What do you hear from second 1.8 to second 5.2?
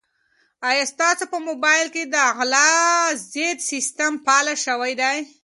کې د غلا ضد سیسټم فعال شوی دی؟